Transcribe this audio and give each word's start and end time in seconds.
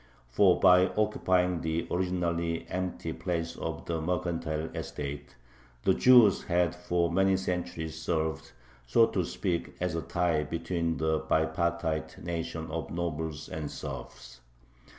For 0.31 0.59
by 0.59 0.87
occupying 0.97 1.61
the 1.61 1.87
originally 1.91 2.65
empty 2.71 3.13
place 3.13 3.55
of 3.55 3.85
the 3.85 4.01
mercantile 4.01 4.69
estate, 4.75 5.35
the 5.83 5.93
Jews 5.93 6.45
had 6.45 6.73
for 6.73 7.11
many 7.11 7.37
centuries 7.37 8.01
served, 8.01 8.51
so 8.87 9.05
to 9.05 9.23
speak, 9.23 9.75
as 9.79 9.93
a 9.93 10.01
tie 10.01 10.41
between 10.41 10.97
the 10.97 11.19
bipartite 11.19 12.17
nation 12.17 12.65
of 12.71 12.89
nobles 12.89 13.47
and 13.47 13.69
serfs. 13.69 14.41